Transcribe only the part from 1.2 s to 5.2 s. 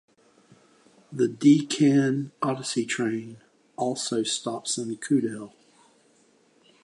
Deccan Odyssey train also stops in